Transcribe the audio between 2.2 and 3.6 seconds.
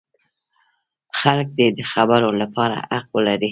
لپاره حق ولري.